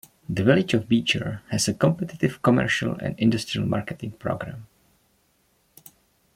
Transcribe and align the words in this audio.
The 0.27 0.41
Village 0.43 0.73
of 0.73 0.89
Beecher 0.89 1.43
has 1.51 1.67
a 1.67 1.75
competitive 1.75 2.41
commercial 2.41 2.93
and 2.93 3.13
industrial 3.19 3.67
marketing 3.67 4.13
program. 4.13 4.65